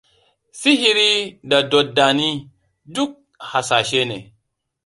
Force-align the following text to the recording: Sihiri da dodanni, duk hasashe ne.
Sihiri 0.59 1.11
da 1.49 1.59
dodanni, 1.71 2.31
duk 2.95 3.13
hasashe 3.49 4.01
ne. 4.11 4.19